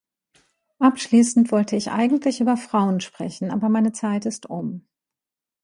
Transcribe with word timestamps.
Abschließend 0.79 1.51
wollte 1.51 1.75
ich 1.75 1.91
eigentlich 1.91 2.41
über 2.41 2.57
Frauen 2.57 3.01
sprechen, 3.01 3.51
aber 3.51 3.69
meine 3.69 3.91
Zeit 3.91 4.25
ist 4.25 4.47
um. 4.47 4.87